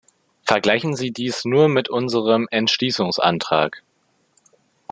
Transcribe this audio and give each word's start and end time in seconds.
Vergleichen 0.41 0.95
Sie 0.95 1.11
dies 1.11 1.45
nur 1.45 1.67
mit 1.69 1.87
unserem 1.87 2.47
Entschließungsantrag. 2.49 3.83